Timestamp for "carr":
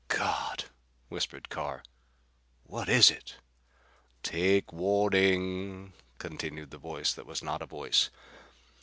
1.49-1.83